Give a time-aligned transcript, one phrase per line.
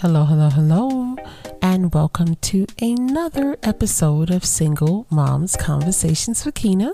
[0.00, 1.16] Hello, hello, hello,
[1.62, 6.92] and welcome to another episode of Single Moms Conversations with Keyna.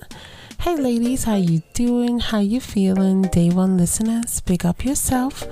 [0.61, 2.21] Hey ladies, how you doing?
[2.21, 3.23] How you feeling?
[3.23, 5.43] Day one listeners, big up yourself.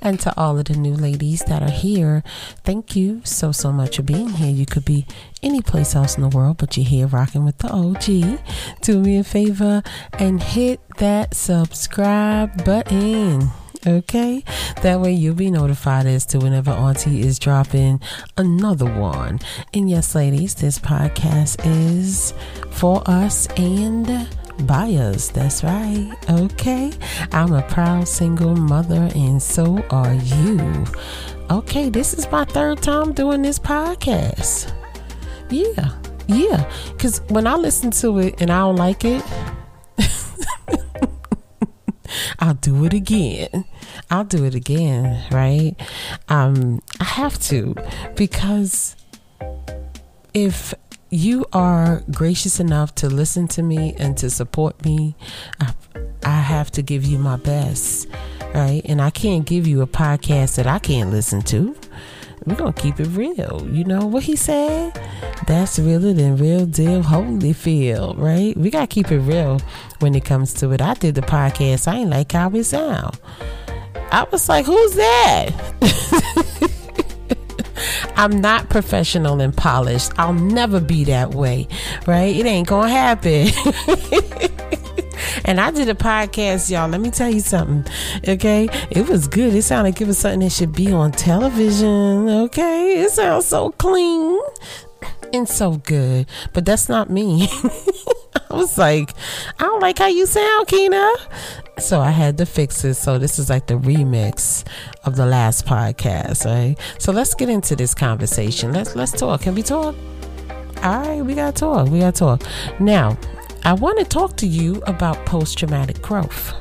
[0.00, 2.22] And to all of the new ladies that are here,
[2.62, 4.52] thank you so so much for being here.
[4.52, 5.04] You could be
[5.42, 8.40] any place else in the world, but you're here rocking with the OG.
[8.82, 9.82] Do me a favor
[10.12, 13.50] and hit that subscribe button.
[13.86, 14.44] Okay,
[14.82, 18.02] that way you'll be notified as to whenever Auntie is dropping
[18.36, 19.40] another one.
[19.72, 22.34] And yes, ladies, this podcast is
[22.70, 24.28] for us and
[24.66, 25.28] by us.
[25.28, 26.14] That's right.
[26.28, 26.92] Okay,
[27.32, 30.84] I'm a proud single mother, and so are you.
[31.50, 34.74] Okay, this is my third time doing this podcast.
[35.48, 35.92] Yeah,
[36.26, 39.24] yeah, because when I listen to it and I don't like it,
[42.38, 43.64] I'll do it again.
[44.10, 45.76] I'll do it again, right?
[46.28, 47.74] Um, I have to
[48.16, 48.96] because
[50.34, 50.74] if
[51.10, 55.16] you are gracious enough to listen to me and to support me,
[55.60, 55.74] I,
[56.24, 58.08] I have to give you my best,
[58.54, 58.82] right?
[58.84, 61.76] And I can't give you a podcast that I can't listen to.
[62.46, 63.68] We're gonna keep it real.
[63.70, 64.98] You know what he said?
[65.46, 68.56] That's realer than real deal Holyfield, right?
[68.56, 69.60] We gotta keep it real
[69.98, 70.80] when it comes to it.
[70.80, 73.18] I did the podcast, I ain't like how it sound.
[74.12, 75.50] I was like, who's that?
[78.16, 80.12] I'm not professional and polished.
[80.18, 81.68] I'll never be that way,
[82.06, 82.36] right?
[82.36, 83.48] It ain't gonna happen.
[85.44, 86.88] and I did a podcast, y'all.
[86.88, 87.90] Let me tell you something,
[88.28, 88.68] okay?
[88.90, 89.54] It was good.
[89.54, 93.00] It sounded like it was something that should be on television, okay?
[93.00, 94.38] It sounds so clean
[95.32, 97.48] and so good, but that's not me.
[98.50, 99.14] I was like,
[99.58, 101.10] I don't like how you sound, Keyna.
[101.80, 102.94] So I had to fix it.
[102.94, 104.64] So this is like the remix
[105.04, 106.76] of the last podcast, right?
[106.98, 108.72] So let's get into this conversation.
[108.72, 109.42] Let's let's talk.
[109.42, 109.94] Can we talk?
[110.82, 111.88] All right, we gotta talk.
[111.88, 112.42] We gotta talk.
[112.78, 113.18] Now,
[113.64, 116.54] I want to talk to you about post traumatic growth.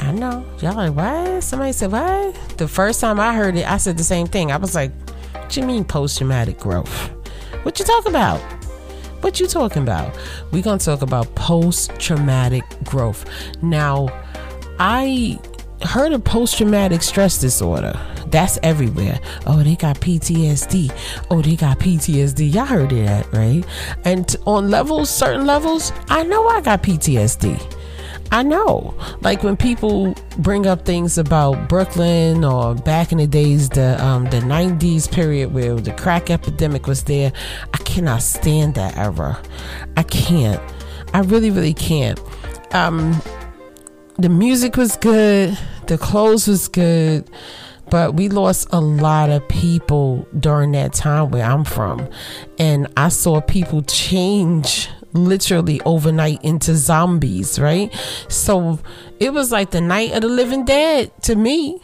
[0.00, 0.44] I know.
[0.60, 1.42] Y'all like, what?
[1.42, 2.34] Somebody said, what?
[2.56, 4.52] The first time I heard it, I said the same thing.
[4.52, 4.92] I was like,
[5.32, 7.10] what you mean post traumatic growth?
[7.64, 8.40] What you talk about?
[9.26, 10.16] What you talking about?
[10.52, 13.24] We're gonna talk about post traumatic growth.
[13.60, 14.06] Now,
[14.78, 15.40] I
[15.82, 17.98] heard of post traumatic stress disorder.
[18.28, 19.18] That's everywhere.
[19.48, 20.92] Oh, they got PTSD.
[21.28, 22.54] Oh, they got PTSD.
[22.54, 23.64] Y'all heard of that, right?
[24.04, 27.60] And on levels, certain levels, I know I got PTSD.
[28.32, 28.94] I know.
[29.20, 34.24] Like when people bring up things about Brooklyn or back in the days, the um,
[34.24, 37.32] the '90s period where the crack epidemic was there,
[37.96, 39.40] cannot stand that era.
[39.96, 40.60] I can't.
[41.14, 42.20] I really, really can't.
[42.74, 43.22] Um,
[44.18, 45.56] the music was good.
[45.86, 47.30] The clothes was good.
[47.88, 52.06] But we lost a lot of people during that time where I'm from.
[52.58, 57.90] And I saw people change literally overnight into zombies, right?
[58.28, 58.78] So
[59.20, 61.80] it was like the night of the living dead to me.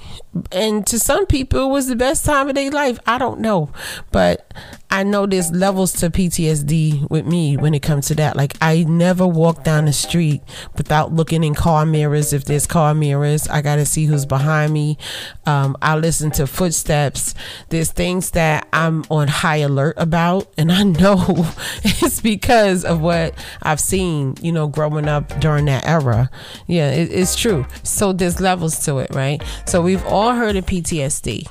[0.51, 2.99] And to some people, it was the best time of their life.
[3.07, 3.71] I don't know.
[4.11, 4.53] But
[4.91, 8.37] I know there's levels to PTSD with me when it comes to that.
[8.37, 10.43] Like, I never walk down the street
[10.77, 12.33] without looking in car mirrors.
[12.33, 14.99] If there's car mirrors, I got to see who's behind me.
[15.47, 17.35] Um, I listen to footsteps.
[17.71, 20.53] There's things that I'm on high alert about.
[20.59, 21.25] And I know
[21.85, 26.31] it's because of what I've seen, you know, growing up during that era.
[26.67, 27.67] Yeah, it, it's true.
[27.83, 29.43] So there's levels to it, right?
[29.67, 31.49] So we've all heard of PTSD,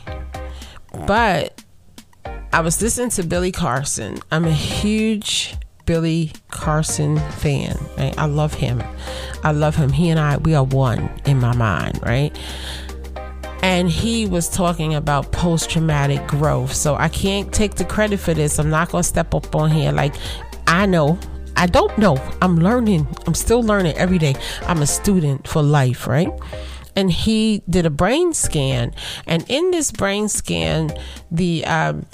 [1.06, 1.64] but
[2.54, 4.20] I was listening to Billy Carson.
[4.32, 5.56] I'm a huge
[5.86, 8.18] Billy Carson fan, right?
[8.18, 8.82] I love him.
[9.44, 9.92] I love him.
[9.92, 12.38] He and I, we are one in my mind, right?
[13.64, 16.74] and he was talking about post traumatic growth.
[16.74, 18.58] So I can't take the credit for this.
[18.58, 20.16] I'm not going to step up on here like
[20.66, 21.20] I know
[21.62, 22.18] I don't know.
[22.42, 23.08] I'm learning.
[23.28, 24.36] I'm still learning every day.
[24.64, 26.32] I'm a student for life, right?
[26.96, 28.94] And he did a brain scan,
[29.26, 30.92] and in this brain scan,
[31.32, 32.06] the um,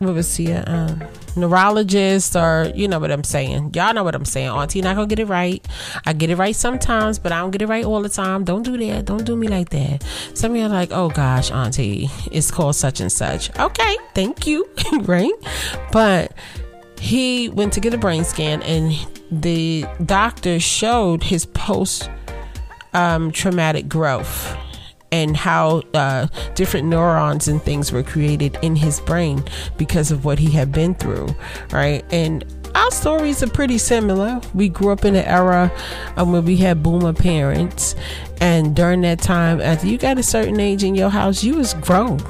[0.00, 0.52] what was he?
[0.52, 0.94] Uh,
[1.36, 3.72] neurologist, or you know what I'm saying?
[3.74, 4.48] Y'all know what I'm saying.
[4.48, 5.66] Auntie not gonna get it right.
[6.06, 8.44] I get it right sometimes, but I don't get it right all the time.
[8.44, 9.04] Don't do that.
[9.04, 10.02] Don't do me like that.
[10.34, 13.56] Some of you are like, oh gosh, Auntie, it's called such and such.
[13.58, 14.68] Okay, thank you,
[15.02, 15.32] right?
[15.92, 16.32] But
[16.98, 18.94] he went to get a brain scan and
[19.30, 22.10] the doctor showed his post
[22.92, 24.56] um, traumatic growth
[25.12, 29.42] and how uh, different neurons and things were created in his brain
[29.76, 31.28] because of what he had been through,
[31.72, 32.04] right?
[32.12, 32.44] And
[32.74, 34.40] our stories are pretty similar.
[34.54, 35.72] We grew up in an era
[36.16, 37.96] um, where we had boomer parents,
[38.40, 41.74] and during that time, after you got a certain age in your house, you was
[41.74, 42.20] grown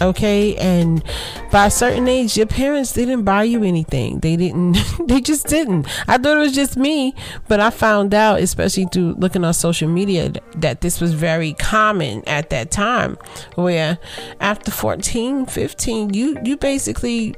[0.00, 0.56] okay?
[0.56, 1.02] And
[1.50, 4.20] by a certain age your parents didn't buy you anything.
[4.20, 4.76] They didn't
[5.06, 5.86] they just didn't.
[6.08, 7.14] I thought it was just me
[7.48, 12.22] but i found out especially through looking on social media that this was very common
[12.26, 13.16] at that time
[13.54, 13.98] where
[14.40, 17.34] after 14 15 you you basically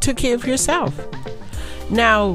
[0.00, 0.94] took care of yourself.
[1.90, 2.34] Now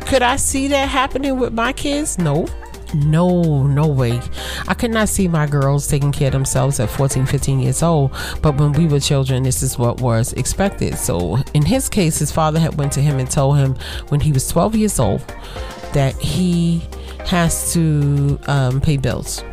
[0.00, 2.18] could i see that happening with my kids?
[2.18, 2.46] No
[2.94, 4.20] no, no way.
[4.66, 8.12] I could not see my girls taking care of themselves at 14, 15 years old.
[8.42, 10.96] But when we were children, this is what was expected.
[10.96, 13.76] So in his case, his father had went to him and told him
[14.08, 15.20] when he was 12 years old
[15.92, 16.82] that he
[17.26, 19.44] has to um, pay bills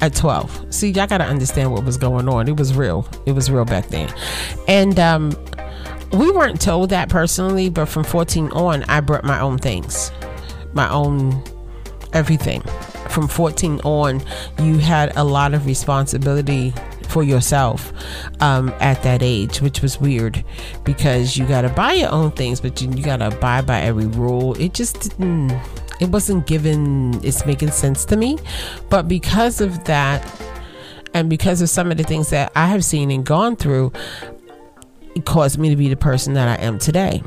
[0.00, 0.74] at 12.
[0.74, 2.48] See, y'all got to understand what was going on.
[2.48, 3.08] It was real.
[3.26, 4.12] It was real back then.
[4.68, 5.32] And um,
[6.12, 10.12] we weren't told that personally, but from 14 on, I brought my own things,
[10.72, 11.42] my own
[12.14, 12.62] everything.
[13.10, 14.22] From 14 on,
[14.60, 16.72] you had a lot of responsibility
[17.08, 17.92] for yourself
[18.40, 20.44] um, at that age, which was weird
[20.84, 23.80] because you got to buy your own things, but you, you got to abide by
[23.82, 24.54] every rule.
[24.60, 25.50] It just didn't,
[26.00, 28.38] it wasn't given, it's making sense to me.
[28.90, 30.26] But because of that,
[31.12, 33.92] and because of some of the things that I have seen and gone through,
[35.14, 37.22] it caused me to be the person that I am today.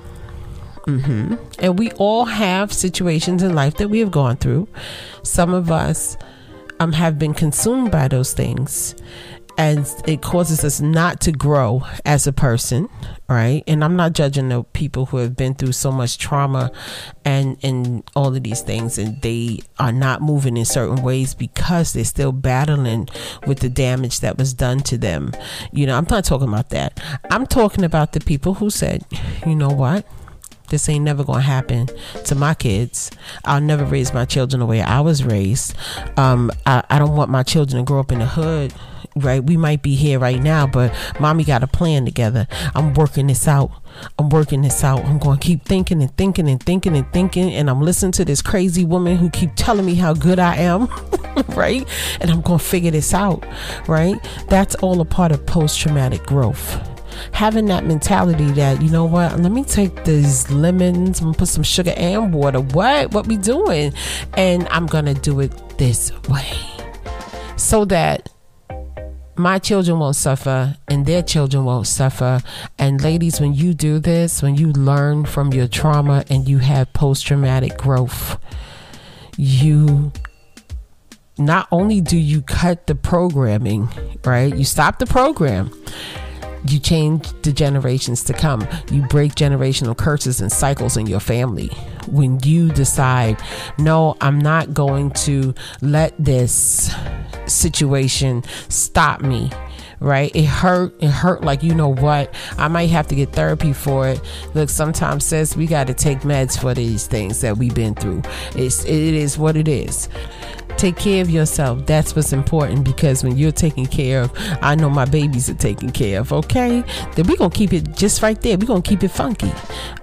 [0.87, 1.35] Mm-hmm.
[1.59, 4.69] And we all have situations in life that we have gone through.
[5.21, 6.17] Some of us
[6.79, 8.95] um, have been consumed by those things,
[9.57, 12.87] and it causes us not to grow as a person,
[13.27, 13.63] right?
[13.67, 16.71] And I'm not judging the people who have been through so much trauma
[17.25, 21.91] and and all of these things, and they are not moving in certain ways because
[21.91, 23.09] they're still battling
[23.45, 25.33] with the damage that was done to them.
[25.73, 27.01] You know, I'm not talking about that.
[27.29, 29.03] I'm talking about the people who said,
[29.45, 30.05] you know what?
[30.69, 31.87] This ain't never gonna happen
[32.25, 33.11] to my kids.
[33.45, 35.75] I'll never raise my children the way I was raised.
[36.17, 38.73] Um, I, I don't want my children to grow up in the hood
[39.23, 39.43] right?
[39.43, 42.47] We might be here right now, but mommy got a plan together.
[42.75, 43.71] I'm working this out.
[44.19, 45.03] I'm working this out.
[45.05, 47.53] I'm going to keep thinking and thinking and thinking and thinking.
[47.53, 50.87] And I'm listening to this crazy woman who keep telling me how good I am,
[51.49, 51.87] right?
[52.21, 53.45] And I'm going to figure this out,
[53.87, 54.17] right?
[54.49, 56.96] That's all a part of post traumatic growth
[57.31, 61.63] having that mentality that you know what let me take these lemons and put some
[61.63, 62.59] sugar and water.
[62.59, 63.11] What?
[63.11, 63.93] What we doing?
[64.35, 66.51] And i'm gonna do it this way.
[67.55, 68.29] So that
[69.37, 72.41] my children won't suffer and their children won't suffer.
[72.79, 76.91] And ladies, when you do this, when you learn from your trauma and you have
[76.93, 78.39] post traumatic growth,
[79.37, 80.11] you
[81.37, 83.89] not only do you cut the programming,
[84.25, 84.55] right?
[84.55, 85.71] You stop the program
[86.71, 88.67] you change the generations to come.
[88.91, 91.67] You break generational curses and cycles in your family.
[92.07, 93.37] When you decide,
[93.77, 96.93] no, I'm not going to let this
[97.47, 99.49] situation stop me
[99.99, 100.35] right?
[100.35, 102.31] It hurt it hurt like you know what?
[102.57, 104.21] I might have to get therapy for it.
[104.53, 108.21] Look sometimes says we got to take meds for these things that we've been through.
[108.55, 110.07] It's it is what it is
[110.77, 111.85] take care of yourself.
[111.85, 114.31] That's what's important because when you're taken care of,
[114.61, 116.31] I know my babies are taken care of.
[116.31, 116.83] Okay,
[117.15, 118.57] then we're gonna keep it just right there.
[118.57, 119.51] We're gonna keep it funky.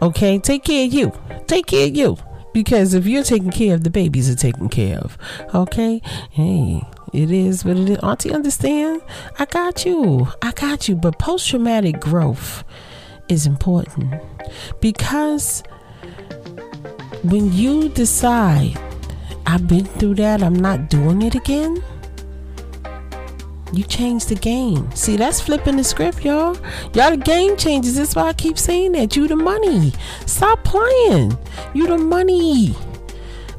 [0.03, 1.13] Okay, take care of you.
[1.47, 2.17] Take care of you
[2.53, 5.17] because if you're taking care of the babies are taken care of.
[5.55, 6.83] Okay, hey.
[7.13, 7.99] It is what it is.
[7.99, 9.01] Auntie, understand?
[9.39, 10.27] I got you.
[10.43, 10.97] I got you.
[10.97, 12.65] But post traumatic growth
[13.29, 14.21] is important
[14.81, 15.63] because
[17.23, 18.77] when you decide
[19.47, 20.43] I've been through that.
[20.43, 21.83] I'm not doing it again.
[23.73, 24.91] You changed the game.
[24.93, 26.57] See, that's flipping the script, y'all.
[26.93, 27.97] Y'all the game changes.
[27.97, 29.17] That's why I keep saying that.
[29.17, 29.93] You the money.
[30.27, 31.37] Stop playing.
[31.75, 32.77] You the money.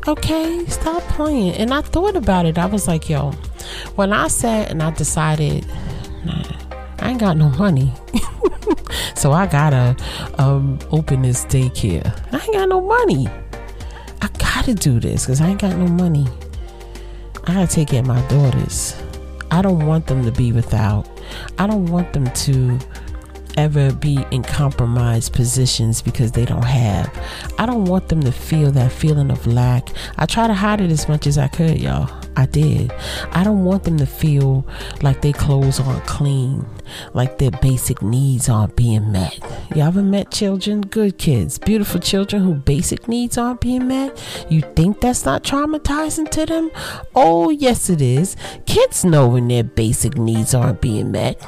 [0.08, 0.66] Okay?
[0.68, 1.56] Stop playing.
[1.56, 2.58] And I thought about it.
[2.58, 3.32] I was like, yo,
[3.96, 5.66] when I sat and I decided,
[6.24, 6.44] nah,
[7.00, 7.92] I ain't got no money.
[9.16, 9.98] so I gotta
[10.38, 12.08] um, open this daycare.
[12.32, 13.28] I ain't got no money.
[14.66, 16.26] Gotta do this because I ain't got no money.
[17.44, 19.00] I gotta take care of my daughters.
[19.52, 21.08] I don't want them to be without.
[21.60, 22.80] I don't want them to
[23.58, 27.16] ever be in compromised positions because they don't have.
[27.60, 29.88] I don't want them to feel that feeling of lack.
[30.18, 32.25] I try to hide it as much as I could, y'all.
[32.38, 32.94] I did.
[33.32, 34.68] I don't want them to feel
[35.02, 36.66] like their clothes aren't clean,
[37.14, 39.40] like their basic needs aren't being met.
[39.74, 44.22] You all ever met children, good kids, beautiful children who basic needs aren't being met?
[44.50, 46.72] You think that's not traumatizing to them?
[47.16, 48.36] Oh, yes, it is.
[48.66, 51.42] Kids know when their basic needs aren't being met.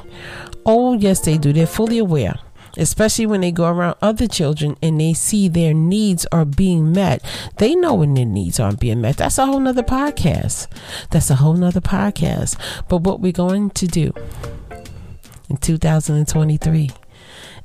[0.65, 1.53] Oh, yes, they do.
[1.53, 2.39] They're fully aware
[2.77, 7.23] especially when they go around other children and they see their needs are being met.
[7.57, 9.17] They know when their needs aren't being met.
[9.17, 10.67] That's a whole nother podcast.
[11.11, 12.57] That's a whole nother podcast.
[12.87, 14.13] But what we're going to do
[15.49, 16.91] in 2023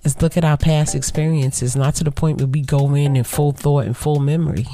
[0.04, 3.24] is look at our past experiences, not to the point where we go in in
[3.24, 4.66] full thought and full memory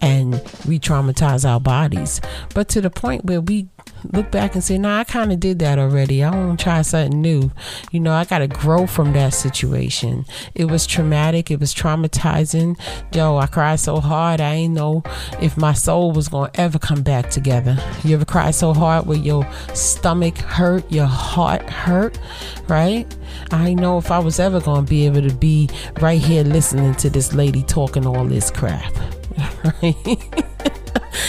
[0.00, 0.34] and
[0.66, 2.20] re traumatize our bodies,
[2.54, 3.68] but to the point where we
[4.12, 6.22] look back and say, nah, I kind of did that already.
[6.22, 7.50] I want to try something new.
[7.90, 10.24] You know, I got to grow from that situation.
[10.54, 11.50] It was traumatic.
[11.50, 12.78] It was traumatizing.
[13.14, 14.40] Yo, I cried so hard.
[14.40, 15.02] I ain't know
[15.40, 17.76] if my soul was going to ever come back together.
[18.04, 22.18] You ever cry so hard where your stomach hurt, your heart hurt,
[22.68, 23.06] right?
[23.50, 25.68] I know if I was ever going to be able to be
[26.00, 28.92] right here listening to this lady talking all this crap.
[29.64, 30.44] Right?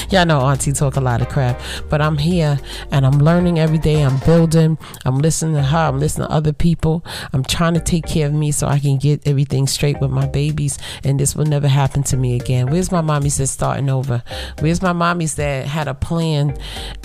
[0.10, 1.60] Y'all know Auntie talk a lot of crap,
[1.90, 2.60] but I'm here
[2.92, 4.02] and I'm learning every day.
[4.04, 4.78] I'm building.
[5.06, 5.78] I'm listening to her.
[5.78, 7.04] I'm listening to other people.
[7.34, 10.28] I'm trying to take care of me so I can get everything straight with my
[10.28, 12.68] babies, and this will never happen to me again.
[12.68, 14.24] Where's my mommies that starting over?
[14.60, 16.58] Where's my mommies that had a plan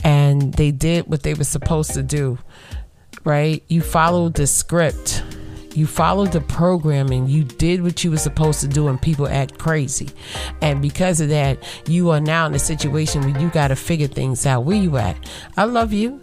[0.04, 2.38] and they did what they were supposed to do?
[3.24, 3.62] Right?
[3.68, 5.22] You followed the script
[5.74, 7.26] you followed the programming.
[7.28, 10.10] You did what you were supposed to do, and people act crazy.
[10.60, 14.06] And because of that, you are now in a situation where you got to figure
[14.06, 14.64] things out.
[14.64, 15.16] Where you at?
[15.56, 16.20] I love you.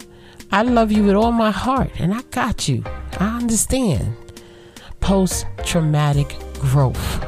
[0.52, 2.84] I love you with all my heart, and I got you.
[3.18, 4.16] I understand.
[5.00, 7.24] Post traumatic growth.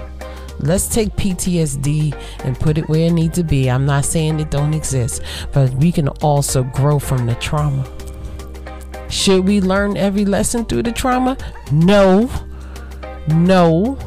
[0.61, 2.15] Let's take PTSD
[2.45, 3.69] and put it where it needs to be.
[3.69, 7.85] I'm not saying it don't exist, but we can also grow from the trauma.
[9.13, 11.37] Should we learn every lesson through the trauma?
[11.71, 12.31] No.
[13.29, 13.99] No.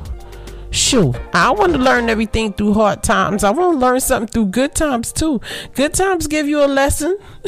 [0.72, 3.44] Shoot, I want to learn everything through hard times.
[3.44, 5.42] I want to learn something through good times too.
[5.76, 7.20] Good times give you a lesson.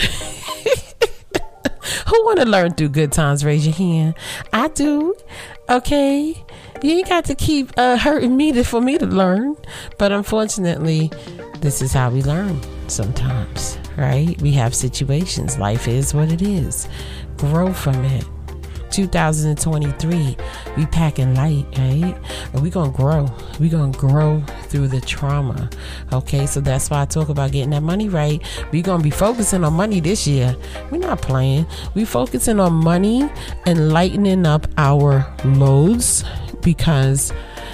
[2.08, 3.44] Who want to learn through good times?
[3.44, 4.14] Raise your hand.
[4.54, 5.16] I do.
[5.68, 6.42] Okay.
[6.84, 9.56] You ain't got to keep uh, hurting me to, for me to learn.
[9.98, 11.12] But unfortunately,
[11.60, 14.40] this is how we learn sometimes, right?
[14.44, 15.58] We have situations.
[15.58, 16.88] Life is what it is
[17.38, 18.26] grow from it.
[18.92, 20.38] 2023,
[20.76, 22.18] we packing light, right?
[22.54, 23.30] And we gonna grow.
[23.60, 25.70] We gonna grow through the trauma.
[26.14, 28.42] Okay, so that's why I talk about getting that money right.
[28.72, 30.56] We gonna be focusing on money this year.
[30.90, 31.66] We're not playing.
[31.94, 33.30] We focusing on money
[33.66, 36.24] and lightening up our loads
[36.62, 37.32] because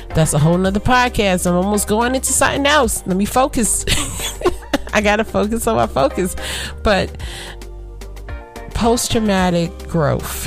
[0.10, 1.48] that's a whole nother podcast.
[1.48, 3.06] I'm almost going into something else.
[3.06, 3.86] Let me focus.
[4.94, 6.36] I gotta focus on my focus.
[6.84, 7.16] But
[8.84, 10.46] post traumatic growth.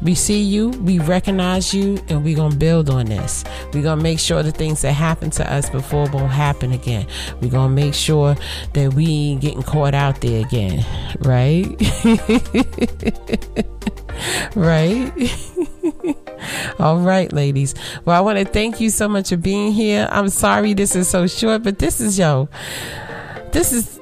[0.00, 3.42] We see you, we recognize you, and we're going to build on this.
[3.74, 7.08] We're going to make sure the things that happened to us before won't happen again.
[7.40, 8.36] We're going to make sure
[8.74, 10.86] that we ain't getting caught out there again.
[11.18, 11.66] Right?
[14.54, 15.12] right?
[16.78, 17.74] All right, ladies.
[18.04, 20.06] Well, I want to thank you so much for being here.
[20.12, 22.48] I'm sorry this is so short, but this is yo.
[23.50, 23.97] This is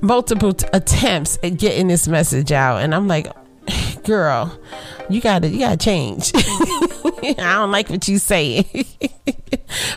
[0.00, 3.26] multiple t- attempts at getting this message out, and I'm like,
[4.04, 4.58] girl,
[5.08, 6.32] you gotta you gotta change.
[6.34, 8.66] I don't like what you say.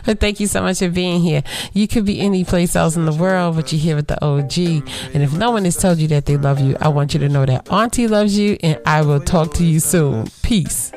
[0.04, 1.42] but thank you so much for being here.
[1.72, 4.58] You could be any place else in the world, but you're here with the OG.
[5.14, 7.28] And if no one has told you that they love you, I want you to
[7.28, 10.28] know that Auntie loves you, and I will talk to you soon.
[10.42, 10.92] Peace.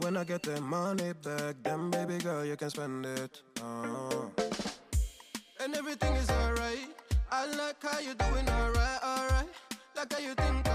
[0.00, 3.40] When I get the money back, then baby girl, you can spend it.
[3.62, 4.43] Uh
[5.64, 6.88] and everything is alright.
[7.32, 9.48] I like how you're doing alright, alright.
[9.96, 10.73] Like how you think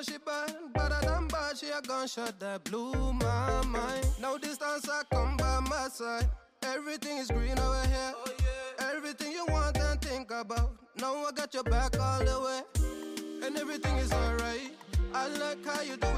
[0.00, 1.58] know she bad, but I don't bad.
[1.58, 4.06] She a gunshot that blew my mind.
[4.20, 6.28] No distance, I come by my side.
[6.62, 8.12] Everything is green over here.
[8.14, 8.92] Oh, yeah.
[8.96, 10.72] Everything you want and think about.
[11.00, 13.46] No, I got your back all the way.
[13.46, 14.72] And everything is alright.
[15.14, 16.09] I like how you doing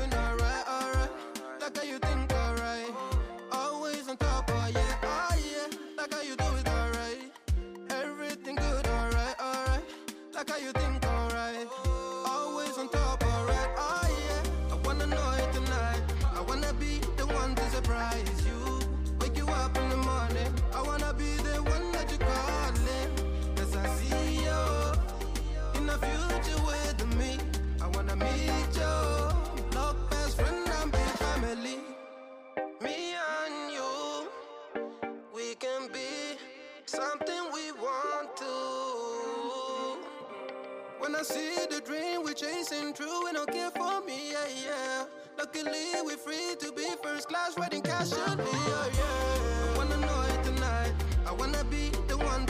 [41.25, 45.05] see the dream we're chasing true and care for me, yeah, yeah.
[45.39, 49.73] Luckily, we're free to be first class, riding casually, yeah, yeah.
[49.73, 50.93] I wanna know it tonight.
[51.27, 52.45] I wanna be the one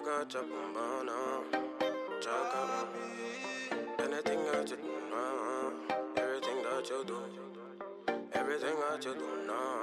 [0.00, 1.18] Chaka chapumbana,
[2.22, 2.88] chaka.
[3.98, 5.72] Anything that you do now,
[6.16, 7.18] everything that you do,
[8.32, 9.79] everything that you do now.